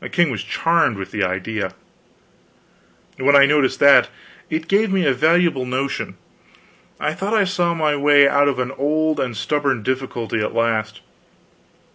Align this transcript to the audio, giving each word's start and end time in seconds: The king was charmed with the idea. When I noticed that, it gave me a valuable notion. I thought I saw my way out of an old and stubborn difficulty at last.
The 0.00 0.10
king 0.10 0.30
was 0.30 0.42
charmed 0.44 0.98
with 0.98 1.10
the 1.10 1.24
idea. 1.24 1.72
When 3.16 3.34
I 3.34 3.46
noticed 3.46 3.80
that, 3.80 4.10
it 4.50 4.68
gave 4.68 4.92
me 4.92 5.06
a 5.06 5.14
valuable 5.14 5.64
notion. 5.64 6.18
I 7.00 7.14
thought 7.14 7.32
I 7.32 7.44
saw 7.44 7.72
my 7.72 7.96
way 7.96 8.28
out 8.28 8.48
of 8.48 8.58
an 8.58 8.72
old 8.72 9.18
and 9.18 9.34
stubborn 9.34 9.82
difficulty 9.82 10.40
at 10.42 10.52
last. 10.52 11.00